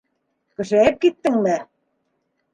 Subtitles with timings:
[0.61, 1.55] Көсәйеп киттеңме?